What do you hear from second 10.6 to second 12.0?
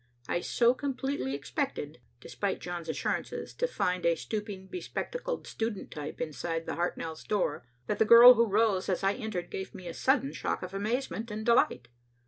of amazement and delight.